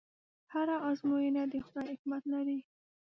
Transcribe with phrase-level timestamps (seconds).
[0.53, 2.59] هره ازموینه د خدای حکمت لري.